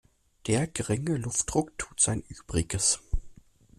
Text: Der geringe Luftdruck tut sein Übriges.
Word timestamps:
Der 0.47 0.65
geringe 0.65 1.15
Luftdruck 1.15 1.77
tut 1.77 1.99
sein 2.01 2.23
Übriges. 2.27 3.01